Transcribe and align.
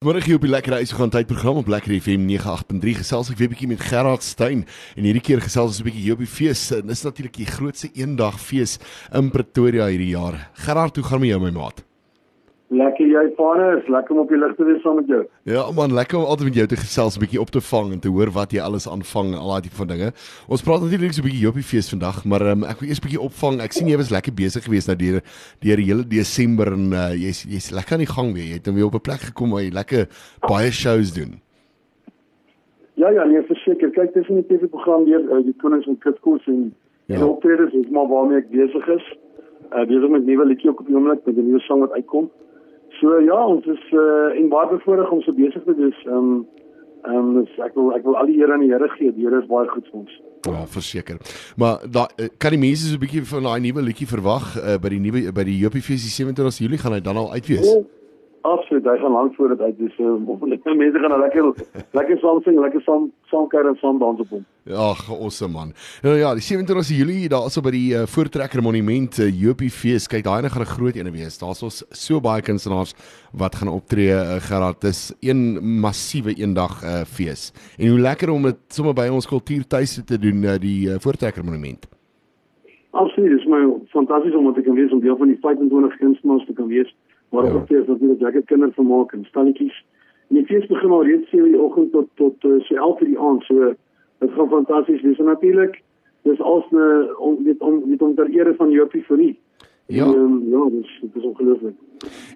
Môre 0.00 0.22
hier 0.24 0.38
op 0.38 0.44
die 0.46 0.48
Lekker 0.48 0.72
Huis 0.78 0.94
gaan 0.96 1.10
tydprogram 1.12 1.58
op 1.60 1.66
Lekker 1.68 1.92
FM 1.92 2.22
98.3 2.32 2.94
gesels 3.02 3.28
ek 3.28 3.36
weer 3.36 3.50
bietjie 3.52 3.66
met 3.68 3.82
Gerard 3.84 4.24
Stein 4.24 4.62
en 4.96 5.04
hierdie 5.04 5.20
keer 5.20 5.42
gesels 5.44 5.74
ons 5.74 5.80
'n 5.82 5.88
bietjie 5.90 6.06
hier 6.06 6.16
op 6.16 6.24
die 6.24 6.30
fees. 6.38 6.62
Dit 6.72 6.88
is 6.88 7.04
natuurlik 7.04 7.36
die 7.36 7.44
grootste 7.44 7.92
eendag 7.92 8.40
fees 8.40 8.78
in 9.12 9.28
Pretoria 9.28 9.92
hierdie 9.92 10.16
jaar. 10.16 10.48
Gerard, 10.64 10.96
hoe 10.96 11.04
gaan 11.04 11.20
met 11.20 11.28
jou 11.28 11.40
my 11.44 11.52
maat? 11.52 11.84
Lekker 12.70 13.08
jy 13.10 13.22
vader, 13.34 13.80
is 13.80 13.88
lekker 13.90 14.14
om 14.14 14.20
op 14.22 14.28
die 14.30 14.38
lig 14.38 14.52
te 14.54 14.62
wees 14.62 14.82
saam 14.84 15.00
met 15.00 15.08
jou. 15.10 15.24
Ja 15.50 15.64
man, 15.74 15.90
lekker 15.90 16.20
om 16.20 16.28
altyd 16.30 16.52
met 16.52 16.58
jou 16.60 16.66
te 16.70 16.76
gesels, 16.78 17.16
'n 17.16 17.22
bietjie 17.24 17.40
op 17.42 17.50
te 17.50 17.60
vang 17.60 17.92
en 17.92 17.98
te 18.00 18.08
hoor 18.08 18.30
wat 18.30 18.52
jy 18.52 18.60
alles 18.62 18.86
aanvang, 18.86 19.34
al 19.34 19.50
daai 19.50 19.62
tipe 19.62 19.74
van 19.74 19.88
dinge. 19.90 20.12
Ons 20.46 20.62
praat 20.62 20.80
natuurlik 20.80 21.12
so 21.12 21.22
'n 21.22 21.26
bietjie 21.26 21.48
op 21.48 21.58
die 21.58 21.66
fees 21.66 21.90
vandag, 21.90 22.24
maar 22.24 22.42
um, 22.46 22.62
ek 22.62 22.78
wil 22.78 22.88
eers 22.88 23.02
'n 23.02 23.06
bietjie 23.06 23.26
opvang. 23.26 23.60
Ek 23.60 23.72
sien 23.72 23.88
jy 23.88 23.96
was 23.96 24.14
lekker 24.14 24.32
besig 24.32 24.62
geweest 24.62 24.86
nou 24.86 24.96
deur 24.96 25.20
deur 25.58 25.76
die 25.76 25.88
hele 25.90 26.06
Desember 26.06 26.72
en 26.72 26.92
uh, 26.92 27.10
jy's 27.10 27.42
jy's 27.42 27.70
lekker 27.74 27.92
aan 27.98 28.06
die 28.06 28.14
gang 28.14 28.34
weer. 28.34 28.46
Jy 28.46 28.56
het 28.62 28.66
nou 28.66 28.76
weer 28.76 28.86
op 28.86 28.94
'n 28.94 29.06
plek 29.08 29.22
gekom 29.34 29.50
waar 29.50 29.62
jy 29.62 29.72
lekker 29.74 30.06
baie 30.46 30.70
shows 30.70 31.10
doen. 31.12 31.42
Ja 32.94 33.10
ja, 33.10 33.24
nee, 33.24 33.42
verseker. 33.42 33.90
Kyk, 33.90 34.14
dis 34.14 34.28
'n 34.28 34.46
TV-program 34.46 35.04
deur 35.04 35.22
uh, 35.26 35.42
die 35.42 35.56
Konings 35.58 35.86
en 35.86 35.98
Kitkoes 35.98 36.46
en 36.46 36.74
ja. 37.06 37.16
en 37.16 37.24
optredes 37.24 37.72
is 37.72 37.90
maar 37.90 38.06
waarmee 38.06 38.38
ek 38.38 38.50
besig 38.50 38.86
is. 38.86 39.06
Uh 39.74 39.86
besig 39.86 40.08
met 40.08 40.24
nuwe 40.24 40.46
liedjie 40.46 40.70
op 40.70 40.86
die 40.86 40.94
oomblik 40.94 41.26
met 41.26 41.36
'n 41.36 41.46
nuwe 41.46 41.60
sang 41.66 41.80
wat 41.80 41.92
uitkom. 41.98 42.30
So 42.98 43.18
ja, 43.24 43.38
ons 43.46 43.66
is 43.66 43.84
uh 43.92 44.38
en 44.38 44.48
baie 44.48 44.68
bevoorreg 44.72 45.10
om 45.10 45.22
so 45.22 45.32
besig 45.36 45.62
te 45.64 45.76
wees. 45.76 46.00
Ehm 46.06 46.16
um, 46.16 46.46
ehm 47.04 47.36
um, 47.38 47.46
ek 47.64 47.76
wil 47.78 47.92
ek 47.96 48.04
wil 48.04 48.16
al 48.16 48.26
die 48.26 48.40
eer 48.40 48.52
aan 48.52 48.64
die 48.64 48.72
Here 48.72 48.88
gee. 48.96 49.12
Die 49.14 49.26
Here 49.26 49.40
is 49.40 49.48
baie 49.48 49.68
goed 49.68 49.86
vir 49.92 50.00
ons. 50.02 50.18
Ja, 50.48 50.64
verseker. 50.66 51.20
Maar 51.56 51.84
da 51.90 52.08
eh, 52.16 52.28
kan 52.38 52.50
die 52.56 52.60
mense 52.60 52.88
so 52.88 52.96
'n 52.96 53.04
bietjie 53.04 53.24
van 53.24 53.42
daai 53.42 53.60
nuwe 53.60 53.82
liedjie 53.82 54.08
verwag 54.08 54.56
uh, 54.56 54.76
by 54.80 54.88
die 54.88 55.00
nuwe 55.00 55.32
by 55.32 55.44
die 55.44 55.58
JPFees 55.62 56.06
die 56.08 56.14
27 56.16 56.64
Julie 56.64 56.78
gaan 56.78 56.92
hy 56.92 57.00
dan 57.00 57.16
al 57.16 57.32
uitwees. 57.32 57.68
Oh. 57.68 57.84
Absoluut, 58.42 58.86
hy 58.88 58.96
gaan 58.96 59.12
lank 59.12 59.34
voor 59.36 59.48
dit 59.52 59.60
uit 59.60 59.78
dis 59.78 59.96
uh, 60.00 60.28
of 60.28 60.40
lekker 60.48 60.76
mense 60.76 60.98
gaan 60.98 61.12
nou 61.12 61.18
lekker 61.20 61.48
lekker 61.92 62.18
saam 62.22 62.38
sing, 62.40 62.56
lekker 62.56 62.80
saam 62.86 63.10
saam 63.28 63.48
kuier 63.52 63.68
en 63.68 63.76
saam 63.76 63.98
dans 64.00 64.20
op 64.22 64.30
hom. 64.32 64.46
Ag, 64.72 65.02
awesome 65.12 65.52
man. 65.52 65.74
Nou 66.02 66.14
ja, 66.16 66.30
die 66.38 66.44
27 66.46 66.88
Julie 66.96 67.28
daarso 67.28 67.60
by 67.60 67.72
die 67.74 67.90
uh, 67.98 68.06
Voortrekker 68.08 68.62
Monument 68.64 69.18
uh, 69.20 69.28
Jopie 69.28 69.68
Fees. 69.68 70.08
Kyk, 70.08 70.24
daai 70.24 70.48
gaan 70.48 70.64
'n 70.64 70.72
groot 70.72 70.96
een 70.96 71.12
wees. 71.12 71.36
Daar's 71.38 71.60
ons 71.62 71.82
so 71.92 72.20
baie 72.20 72.40
kunstenaars 72.40 72.94
wat 73.36 73.60
gaan 73.60 73.68
optree 73.68 74.08
uh, 74.08 74.40
Gerard. 74.48 74.80
Dis 74.80 75.12
een 75.20 75.60
massiewe 75.60 76.32
eendag 76.32 76.80
uh, 76.80 77.04
fees. 77.04 77.52
En 77.76 77.92
hoe 77.92 78.00
lekker 78.00 78.32
om 78.32 78.42
dit 78.48 78.56
sommer 78.68 78.94
by 78.94 79.08
ons 79.12 79.28
kultuurtuise 79.28 80.04
te 80.04 80.18
doen 80.18 80.42
uh, 80.48 80.56
die 80.56 80.88
uh, 80.88 80.96
Voortrekker 80.96 81.44
Monument. 81.44 81.84
Absoluut, 82.90 83.36
dis 83.36 83.46
my 83.46 83.68
fantasties 83.92 84.34
om 84.34 84.48
te 84.54 84.62
kan 84.62 84.74
wees 84.74 84.92
om 84.92 85.00
deel 85.00 85.16
van 85.16 85.28
die 85.28 85.38
25 85.40 85.96
kunstenaars 85.96 86.46
te 86.46 86.52
kan 86.52 86.66
wees 86.72 86.88
maar 87.30 87.44
ja. 87.44 87.52
ook 87.52 87.66
fees 87.66 87.86
natuurlik 87.86 88.20
lekker 88.20 88.42
kindervermaak 88.42 89.12
en 89.12 89.24
stalletjies. 89.24 89.84
En 90.28 90.36
die 90.36 90.46
fees 90.46 90.66
begin 90.66 90.90
al 90.90 91.04
reeds 91.04 91.28
7:00 91.28 91.42
die 91.42 91.60
oggend 91.60 91.92
tot 91.92 92.08
tot 92.14 92.44
uh, 92.44 92.60
so 92.60 92.74
11:00 92.74 93.04
die 93.04 93.18
aand. 93.18 93.42
So 93.42 93.74
dit 94.18 94.30
gaan 94.30 94.48
fantasties 94.48 95.02
wees. 95.02 95.18
En 95.18 95.24
natuurlik 95.24 95.82
dis 96.22 96.40
als 96.40 96.64
'n 96.70 97.08
om 97.18 97.44
dit 97.44 97.60
om 97.60 97.82
dit 97.84 98.02
om 98.02 98.14
ter 98.14 98.28
ere 98.28 98.54
van 98.54 98.70
Jopie 98.70 99.02
Furie. 99.02 99.38
Ja. 99.86 100.04
En, 100.04 100.14
um, 100.14 100.42
ja, 100.50 100.70
dis 100.70 100.98
dit 101.00 101.14
is 101.14 101.24
ongelooflik. 101.24 101.74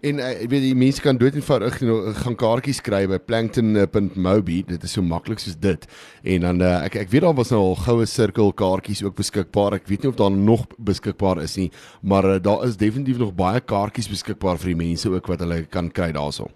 En 0.04 0.18
uh, 0.20 0.32
weet 0.52 0.64
jy 0.66 0.74
mense 0.76 1.00
kan 1.00 1.16
dood 1.16 1.36
eenvoudig 1.38 1.78
you 1.80 1.86
know, 1.88 2.10
gaan 2.18 2.34
kaartjies 2.36 2.82
kry 2.84 3.06
by 3.08 3.16
plankton.mobi. 3.24 4.58
Dit 4.68 4.82
is 4.84 4.92
so 4.98 5.04
maklik 5.04 5.40
soos 5.40 5.56
dit. 5.56 5.86
En 6.34 6.44
dan 6.44 6.60
uh, 6.60 6.72
ek 6.84 6.98
ek 7.06 7.12
weet 7.14 7.24
daar 7.24 7.36
was 7.38 7.52
nou 7.54 7.62
al 7.70 7.78
goue 7.86 8.04
sirkel 8.10 8.52
kaartjies 8.52 9.00
ook 9.06 9.16
beskikbaar. 9.16 9.78
Ek 9.78 9.88
weet 9.88 10.04
nie 10.04 10.12
of 10.12 10.18
daar 10.20 10.34
nog 10.34 10.66
beskikbaar 10.76 11.40
is 11.46 11.56
nie, 11.56 11.70
maar 12.04 12.28
uh, 12.34 12.36
daar 12.36 12.66
is 12.68 12.76
definitief 12.76 13.22
nog 13.22 13.32
baie 13.38 13.64
kaartjies 13.64 14.10
beskikbaar 14.12 14.60
vir 14.60 14.74
die 14.74 14.80
mense 14.82 15.08
ook 15.08 15.32
wat 15.32 15.40
hulle 15.46 15.62
kan 15.72 15.88
kry 15.88 16.12
daarso. 16.12 16.52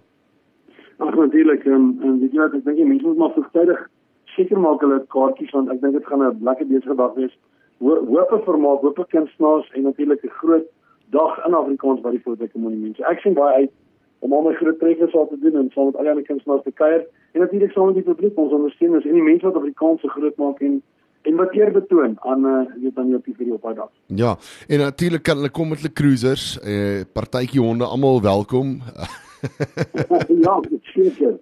Ag 1.01 1.17
natuurlik, 1.17 1.65
um, 1.65 1.95
en 2.05 2.19
weet 2.21 2.35
jy 2.35 2.43
wat 2.45 2.59
ek 2.59 2.67
dink 2.69 2.85
mense 2.85 3.07
moet 3.07 3.23
maar 3.23 3.33
vroegtydig 3.33 3.85
seker 4.35 4.61
maak 4.61 4.83
hulle 4.85 5.01
kaartjies 5.15 5.55
want 5.57 5.73
ek 5.73 5.81
dink 5.81 5.97
dit 5.97 6.11
gaan 6.11 6.27
'n 6.27 6.43
lekker 6.45 6.69
besige 6.69 7.01
dag 7.01 7.17
wees. 7.17 7.33
Hoope 7.81 8.43
vermaak, 8.45 8.85
hoope 8.85 9.09
kunstenaars 9.09 9.73
en 9.73 9.89
natuurlik 9.89 10.21
'n 10.21 10.37
groot 10.37 10.69
dag 11.15 11.45
in 11.45 11.57
Afrikaans 11.57 12.01
by 12.01 12.11
die 12.15 12.21
Voortrekker 12.23 12.59
Monument. 12.59 12.97
So 12.97 13.07
ek 13.09 13.23
sien 13.23 13.37
baie 13.37 13.63
uit 13.63 13.71
om 14.25 14.33
al 14.35 14.45
my 14.49 14.53
groot 14.59 14.79
treffers 14.79 15.15
aan 15.15 15.29
te 15.31 15.39
doen 15.39 15.57
en 15.61 15.71
saam 15.73 15.89
met 15.89 15.95
al 15.95 16.07
die 16.07 16.13
ander 16.13 16.27
kunstenaars 16.27 16.65
te 16.67 16.75
kuier 16.75 17.05
en 17.31 17.43
natuurlik 17.45 17.71
saam 17.75 17.91
met 17.91 17.99
die 18.01 18.07
publiek 18.07 18.37
ons 18.37 18.55
ondersteuners 18.57 19.07
en 19.07 19.19
die 19.19 19.25
mense 19.25 19.47
wat 19.47 19.61
Afrikaans 19.61 20.07
groot 20.15 20.41
maak 20.43 20.63
en 20.65 20.81
en 21.27 21.35
wat 21.35 21.55
eer 21.55 21.71
betoon 21.75 22.13
aan 22.31 22.45
uh 22.47 22.59
weet 22.81 22.95
dan 22.95 23.09
jou 23.11 23.19
video 23.23 23.53
op 23.53 23.61
daai 23.61 23.75
dag. 23.75 23.89
Ja, 24.05 24.35
en 24.67 24.79
natuurlik 24.79 25.23
kan 25.23 25.37
hulle 25.37 25.49
kom 25.49 25.69
met 25.69 25.81
hulle 25.81 25.93
cruisers, 25.93 26.59
eh 26.63 27.03
partytjie 27.13 27.61
honde 27.61 27.85
almal 27.85 28.21
welkom. 28.21 28.79
ja, 30.45 30.59
seker. 30.93 31.35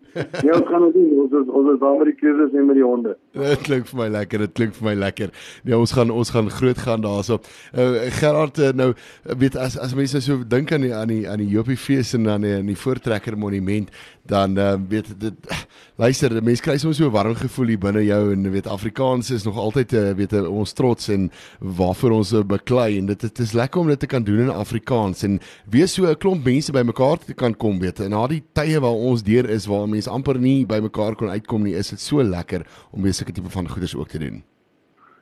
Ons 0.54 0.68
gaan 0.70 0.84
dit 0.88 0.94
doen. 0.94 1.14
Ons 1.24 1.36
ons 1.40 1.54
ons 1.60 1.80
daar 1.82 1.98
met 1.98 2.12
die 2.12 2.16
kinders 2.20 2.54
en 2.54 2.68
met 2.70 2.78
die 2.80 2.86
honde. 2.86 3.16
Dit 3.38 3.64
klink 3.68 3.90
vir 3.92 4.00
my 4.02 4.08
lekker. 4.14 4.44
Dit 4.46 4.56
klink 4.60 4.76
vir 4.78 4.90
my 4.90 4.96
lekker. 4.98 5.34
Ja, 5.68 5.80
ons 5.80 5.94
gaan 5.96 6.14
ons 6.14 6.32
gaan 6.34 6.52
groot 6.54 6.82
gaan 6.84 7.06
daarso. 7.06 7.40
Uh, 7.74 8.08
Gerard 8.20 8.62
uh, 8.62 8.74
nou 8.78 8.92
weet 9.38 9.58
as 9.60 9.78
as 9.82 9.96
mense 9.98 10.22
so 10.26 10.44
dink 10.48 10.74
aan 10.76 10.86
die 10.86 10.94
aan 10.96 11.12
die 11.12 11.24
aan 11.30 11.42
die 11.42 11.50
Jopie 11.52 11.78
fees 11.80 12.14
en 12.18 12.28
dan 12.30 12.46
aan 12.46 12.70
die 12.70 12.78
Voortrekker 12.78 13.38
monument, 13.38 13.92
dan 14.28 14.58
uh, 14.60 14.74
weet 14.90 15.14
dit 15.20 15.34
luister, 16.02 16.34
mense 16.44 16.62
kry 16.62 16.78
soms 16.78 17.00
so 17.00 17.08
'n 17.08 17.16
warm 17.16 17.36
gevoel 17.36 17.74
hier 17.74 17.82
binne 17.82 18.04
jou 18.06 18.22
en 18.34 18.52
weet 18.52 18.68
Afrikaans 18.68 19.32
is 19.32 19.44
nog 19.48 19.58
altyd 19.58 19.94
uh, 19.94 20.12
weet 20.18 20.34
ons 20.48 20.74
trots 20.74 21.10
en 21.10 21.32
waarvoor 21.60 22.12
ons 22.20 22.34
uh, 22.34 22.44
beklei 22.44 22.98
en 22.98 23.06
dit 23.06 23.22
dit 23.22 23.40
is 23.40 23.54
lekker 23.54 23.82
om 23.82 23.88
dit 23.88 24.00
te 24.00 24.10
kan 24.10 24.24
doen 24.24 24.46
in 24.48 24.54
Afrikaans 24.54 25.24
en 25.24 25.40
wees 25.70 25.94
so 25.94 26.06
'n 26.06 26.18
klomp 26.18 26.46
mense 26.46 26.72
bymekaar 26.72 27.18
te 27.18 27.34
kan 27.34 27.56
kom 27.56 27.80
weet. 27.88 28.04
En 28.04 28.14
na 28.16 28.28
die 28.32 28.44
tye 28.58 28.82
waar 28.84 29.08
ons 29.10 29.24
deur 29.24 29.50
is 29.50 29.68
waar 29.72 29.88
mense 29.90 30.12
amper 30.12 30.40
nie 30.40 30.66
bymekaar 30.68 31.18
kon 31.18 31.34
uitkom 31.34 31.66
nie, 31.68 31.76
is 31.76 31.90
dit 31.94 32.04
so 32.04 32.24
lekker 32.24 32.68
om 32.92 33.04
weer 33.04 33.16
sulke 33.16 33.36
tipe 33.36 33.52
van 33.54 33.70
goeders 33.70 33.96
ook 33.96 34.14
te 34.14 34.22
doen. 34.22 34.44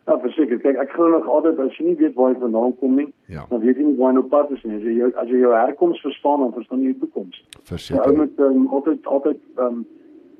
Ja, 0.05 0.19
verseker. 0.21 0.59
Kyk, 0.61 0.77
ek 0.77 0.91
glo 0.93 1.09
nog 1.09 1.25
altyd 1.25 1.59
as 1.63 1.77
jy 1.79 1.87
nie 1.87 1.97
weet 1.97 2.13
waar 2.17 2.33
jy 2.33 2.39
vandaan 2.43 2.75
kom 2.77 2.97
nie, 2.99 3.07
ja. 3.31 3.47
dan 3.49 3.61
weet 3.63 3.79
jy 3.81 3.87
nie 3.87 3.97
waar 3.97 4.13
jy 4.13 4.21
op 4.21 4.29
pad 4.29 4.51
is 4.53 4.61
nie. 4.63 4.77
As 4.77 4.85
jy 4.85 4.97
jou, 4.99 5.09
as 5.21 5.31
jy 5.33 5.39
jou 5.41 5.53
herkoms 5.55 6.01
verstaan, 6.05 6.43
dan 6.45 6.53
verstaan 6.53 6.83
jy 6.83 6.91
jou 6.91 6.99
toekoms. 7.05 7.39
Verseker. 7.71 8.01
Ja, 8.01 8.09
ou 8.11 8.19
met 8.19 8.43
um, 8.45 8.67
altyd 8.77 9.09
altyd 9.09 9.41
um, 9.65 9.81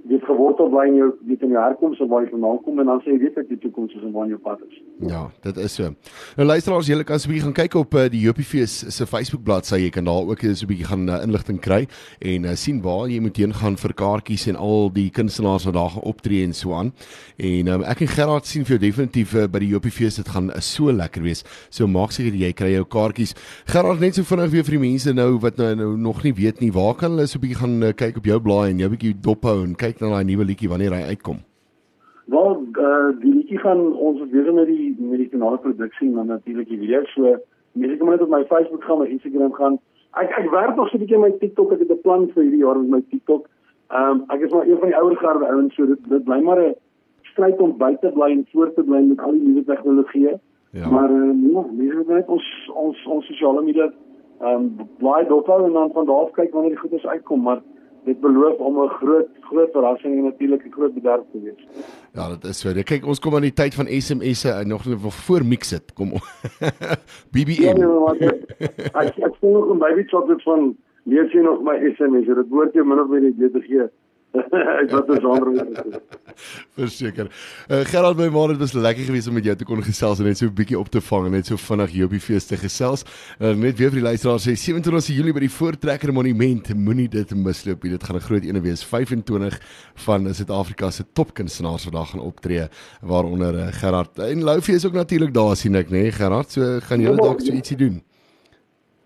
het 0.09 0.23
gewortel 0.27 0.69
bly 0.69 0.85
in 0.89 0.97
jou 0.99 1.07
weet 1.25 1.41
in 1.41 1.53
jou 1.55 1.61
herkoms 1.63 1.99
en 1.99 2.09
waar 2.11 2.23
jy 2.25 2.29
vandaan 2.29 2.59
kom 2.63 2.79
en 2.81 2.89
dan 2.91 2.99
sê 3.01 3.13
jy 3.15 3.19
weet 3.23 3.37
dat 3.39 3.47
die 3.49 3.57
toekoms 3.63 3.93
is 3.97 4.03
en 4.05 4.11
waar 4.13 4.27
jy 4.29 4.37
op 4.37 4.43
pad 4.45 4.61
is. 4.67 4.75
Ja, 5.09 5.21
dit 5.41 5.57
is 5.57 5.73
so. 5.79 5.89
Nou 6.37 6.47
luisteraars, 6.47 6.89
julle 6.91 7.03
kan 7.03 7.19
so 7.19 7.27
'n 7.27 7.33
bietjie 7.33 7.45
gaan 7.45 7.57
kyk 7.57 7.75
op 7.75 7.93
uh, 7.93 8.05
die 8.09 8.21
Jopiefees 8.21 8.75
se 8.95 9.05
Facebook 9.05 9.43
bladsy. 9.43 9.79
Jy 9.81 9.89
kan 9.89 10.05
daar 10.05 10.29
ook 10.29 10.43
'n 10.43 10.67
bietjie 10.67 10.85
gaan 10.85 11.09
uh, 11.09 11.23
inligting 11.23 11.59
kry 11.59 11.87
en 12.19 12.43
uh, 12.43 12.53
sien 12.53 12.81
waar 12.81 13.09
jy 13.09 13.19
moet 13.19 13.37
heen 13.37 13.53
gaan 13.53 13.77
vir 13.77 13.93
kaartjies 13.93 14.47
en 14.47 14.55
al 14.55 14.91
die 14.93 15.09
kunstenaars 15.09 15.65
wat 15.65 15.73
daar 15.73 15.89
gaan 15.89 16.03
optree 16.03 16.43
en 16.43 16.53
so 16.53 16.73
aan. 16.73 16.93
En 17.37 17.67
um, 17.67 17.83
ek 17.83 18.01
en 18.01 18.07
Gerard 18.07 18.45
sien 18.45 18.65
vir 18.65 18.77
jou 18.77 18.79
definitief 18.79 19.33
uh, 19.33 19.47
by 19.47 19.59
die 19.59 19.73
Jopiefees 19.73 20.15
dit 20.15 20.27
gaan 20.27 20.49
uh, 20.49 20.59
so 20.59 20.91
lekker 20.91 21.21
wees. 21.21 21.43
So 21.69 21.87
maak 21.87 22.11
seker 22.11 22.33
jy 22.33 22.53
kry 22.53 22.75
jou 22.75 22.85
kaartjies. 22.85 23.33
Gerard 23.65 23.99
net 23.99 24.15
so 24.15 24.23
vinnig 24.23 24.51
weer 24.51 24.63
vir 24.63 24.77
die 24.77 24.89
mense 24.89 25.13
nou 25.13 25.39
wat 25.39 25.57
nou, 25.57 25.75
nou 25.75 25.97
nog 25.97 26.23
nie 26.23 26.33
weet 26.33 26.61
nie, 26.61 26.71
waar 26.71 26.93
kan 26.93 27.11
hulle 27.11 27.27
so 27.27 27.39
'n 27.39 27.41
bietjie 27.41 27.59
gaan 27.59 27.83
uh, 27.83 27.93
kyk 27.93 28.17
op 28.17 28.25
jou 28.25 28.39
blaai 28.39 28.69
en 28.69 28.79
jou 28.79 28.89
bietjie 28.89 29.15
dophou 29.19 29.63
en 29.63 29.75
kyk 29.75 29.94
kyk 29.95 30.03
na 30.03 30.15
daai 30.15 30.27
nuwe 30.27 30.45
liedjie 30.45 30.69
wanneer 30.69 30.93
hy 30.93 31.03
uitkom? 31.15 31.39
Wel, 32.27 32.55
uh, 32.75 33.11
die 33.21 33.33
liedjie 33.33 33.59
gaan 33.59 33.93
ons 33.93 34.21
weer 34.31 34.51
met 34.53 34.67
die 34.67 34.95
met 34.99 35.19
die 35.21 35.29
finale 35.29 35.57
produksie 35.57 36.09
en 36.09 36.15
dan 36.15 36.27
natuurlik 36.27 36.67
die 36.67 36.79
video. 36.79 37.03
So, 37.13 37.35
mense 37.73 37.97
kan 37.97 38.09
net 38.09 38.21
op 38.21 38.29
my 38.29 38.43
Facebook 38.49 38.83
gaan, 38.83 38.99
my 38.99 39.07
Instagram 39.07 39.53
gaan. 39.53 39.77
Ek 40.19 40.31
ek 40.39 40.49
werk 40.51 40.75
nog 40.75 40.89
so 40.89 40.97
'n 40.97 41.03
bietjie 41.03 41.19
my 41.19 41.31
TikTok. 41.39 41.71
Ek 41.71 41.79
het 41.79 41.91
'n 41.91 42.01
plan 42.01 42.27
vir 42.33 42.43
hierdie 42.43 42.63
jaar 42.63 42.79
met 42.79 42.89
my 42.89 43.01
TikTok. 43.09 43.47
Ehm 43.89 44.11
um, 44.11 44.23
ek 44.27 44.41
is 44.41 44.51
maar 44.51 44.67
een 44.67 44.79
van 44.79 44.89
die 44.89 44.97
ouer 44.97 45.15
garde 45.15 45.45
ouens, 45.45 45.75
so 45.75 45.85
dit 45.85 46.09
dit 46.09 46.23
bly 46.23 46.41
maar 46.41 46.59
'n 46.59 46.75
stryd 47.21 47.59
om 47.59 47.77
by 47.77 47.95
te 48.01 48.11
bly 48.11 48.31
en 48.31 48.47
voort 48.51 48.75
te 48.75 48.83
bly 48.83 49.01
met 49.01 49.19
al 49.19 49.31
die 49.31 49.47
nuwe 49.47 49.63
tegnologieë. 49.63 50.39
Ja. 50.71 50.89
Maar 50.89 51.11
uh, 51.11 51.51
ja, 51.53 51.63
mense 51.71 51.95
moet 51.95 52.07
net 52.07 52.27
ons 52.27 52.71
ons 52.73 53.05
ons 53.05 53.25
sosiale 53.25 53.61
media 53.61 53.93
ehm 54.41 54.55
um, 54.55 54.75
bly 54.97 55.23
dophou 55.27 55.65
en 55.65 55.73
dan 55.73 55.91
van 55.91 56.05
daar 56.05 56.25
af 56.25 56.31
kyk 56.31 56.51
wanneer 56.51 56.71
die 56.71 56.83
goedes 56.83 57.05
uitkom, 57.05 57.41
maar 57.41 57.61
dit 58.05 58.19
beloof 58.21 58.57
om 58.57 58.77
'n 58.83 58.89
groot 58.89 59.27
groot 59.41 59.71
verrassing 59.71 60.17
en 60.17 60.23
natuurlik 60.23 60.65
'n 60.65 60.71
groot 60.71 60.93
bederf 60.93 61.23
te 61.31 61.41
wees. 61.41 61.61
Ja, 62.13 62.29
dit 62.29 62.43
is 62.43 62.59
so. 62.59 62.73
Kyk, 62.73 63.05
ons 63.05 63.19
kom 63.19 63.35
aan 63.35 63.41
die 63.41 63.53
tyd 63.53 63.75
van 63.75 63.87
SMS'e 63.87 64.49
en 64.49 64.67
nog 64.67 64.85
net 64.85 64.97
voor 65.01 65.45
mix 65.45 65.69
dit. 65.69 65.93
Kom. 65.93 66.09
BBM. 67.33 67.61
Ja, 67.61 67.73
nee, 67.73 67.87
maar 67.87 68.15
ek 69.03 69.17
ek 69.17 69.35
sien 69.39 69.51
nog 69.51 69.73
'n 69.73 69.77
baby 69.77 70.03
chocolate 70.03 70.43
van 70.43 70.75
lees 71.03 71.31
jy 71.31 71.41
nog 71.41 71.61
my 71.61 71.93
SMS? 71.95 72.25
Dit 72.25 72.49
behoort 72.49 72.73
jy 72.73 72.83
min 72.83 72.99
of 72.99 73.07
meer 73.09 73.51
te 73.51 73.61
gee. 73.61 73.89
ek 74.81 74.91
wat 74.91 75.07
'n 75.09 75.19
genre 75.19 75.51
Verseker. 76.75 77.29
Uh, 77.67 77.83
Gerald 77.89 78.17
my 78.17 78.27
maar 78.29 78.53
dit 78.53 78.57
was 78.57 78.73
lekker 78.73 79.03
geweest 79.03 79.27
om 79.27 79.33
met 79.33 79.43
jou 79.43 79.55
te 79.55 79.65
kon 79.65 79.83
gesels 79.83 80.19
en 80.19 80.25
net 80.29 80.37
so 80.37 80.45
'n 80.45 80.53
bietjie 80.53 80.79
op 80.79 80.89
te 80.89 81.01
vang 81.01 81.25
en 81.25 81.31
net 81.31 81.45
so 81.45 81.57
vinnig 81.57 81.91
hier 81.91 82.05
op 82.05 82.11
die 82.11 82.19
fees 82.19 82.45
te 82.45 82.57
gesels. 82.57 83.03
Uh, 83.39 83.53
net 83.53 83.77
weer 83.77 83.89
vir 83.89 83.99
die 84.01 84.07
luisteraars 84.07 84.47
sê 84.47 84.55
27 84.55 85.15
Julie 85.15 85.33
by 85.33 85.39
die 85.39 85.51
Voortrekker 85.51 86.13
Monument. 86.13 86.73
Moenie 86.75 87.09
dit 87.09 87.35
misloop 87.35 87.83
nie. 87.83 87.91
Dit 87.91 88.03
gaan 88.03 88.15
'n 88.15 88.27
groot 88.27 88.43
ene 88.43 88.61
wees. 88.61 88.83
25 88.83 89.59
van 90.05 90.33
Suid-Afrika 90.33 90.91
se 90.91 91.03
topkunstenaars 91.13 91.83
vandag 91.83 92.09
gaan 92.09 92.21
optree 92.21 92.67
waaronder 93.01 93.55
uh, 93.55 93.67
Gerard 93.71 94.19
en 94.19 94.43
Loufie 94.43 94.75
is 94.75 94.85
ook 94.85 94.93
natuurlik 94.93 95.33
daar 95.33 95.55
sien 95.55 95.75
ek 95.75 95.89
nê 95.89 96.05
nee, 96.05 96.11
Gerard. 96.11 96.51
So 96.51 96.79
gaan 96.79 97.01
julle 97.01 97.17
dalk 97.17 97.41
so 97.41 97.51
ietsie 97.51 97.77
doen. 97.77 98.04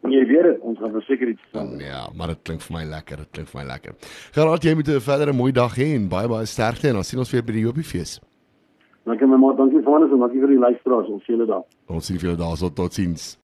Jy 0.07 0.21
weet 0.25 0.45
dit, 0.47 0.59
ons 0.63 0.79
gaan 0.79 0.91
verseker 0.95 1.27
iets 1.27 1.41
doen. 1.51 1.73
Ja, 1.83 2.07
maar 2.15 2.31
dit 2.31 2.39
klink 2.47 2.61
vir 2.63 2.75
my 2.77 2.83
lekker, 2.87 3.17
dit 3.25 3.31
klink 3.35 3.49
vir 3.51 3.59
my 3.61 3.65
lekker. 3.67 3.97
Gerard, 4.31 4.63
jy 4.63 4.73
moet 4.75 4.87
'n 4.87 4.99
verdere 5.03 5.33
mooi 5.33 5.51
dag 5.51 5.75
hê 5.75 5.93
en 5.95 6.07
baie 6.07 6.27
baie 6.27 6.45
sterkte 6.45 6.87
en 6.87 6.93
dan 6.93 7.03
sien 7.03 7.19
ons 7.19 7.31
weer 7.31 7.43
by 7.43 7.51
die 7.51 7.65
Jopiefees. 7.67 8.19
Dankie 9.05 9.27
my 9.27 9.37
ma, 9.37 9.53
dankie 9.53 9.81
vir 9.83 9.93
alles 9.95 10.11
en 10.11 10.19
dankie 10.19 10.39
vir 10.39 10.47
die 10.47 10.59
luisteraars. 10.59 11.07
Ons 11.09 11.25
sien 11.25 11.35
julle 11.35 11.47
daar. 11.47 11.63
Ons 11.87 12.05
sien 12.05 12.17
julle 12.17 12.37
daarso. 12.37 12.69
Totsiens. 12.69 13.37